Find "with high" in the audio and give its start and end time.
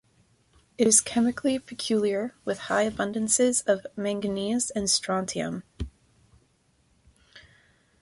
2.43-2.89